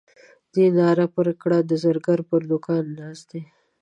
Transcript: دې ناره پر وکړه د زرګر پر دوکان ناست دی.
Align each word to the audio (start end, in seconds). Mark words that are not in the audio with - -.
دې 0.53 0.65
ناره 0.77 1.05
پر 1.15 1.27
وکړه 1.31 1.57
د 1.69 1.71
زرګر 1.83 2.19
پر 2.29 2.41
دوکان 2.51 2.83
ناست 2.99 3.25
دی. 3.31 3.41